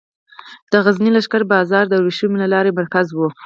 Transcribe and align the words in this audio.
د 0.71 0.73
غزني 0.85 1.09
لښکر 1.17 1.41
بازار 1.53 1.85
د 1.87 1.93
ورېښمو 2.01 2.37
لارې 2.53 2.71
مرکز 2.79 3.07
و 3.13 3.19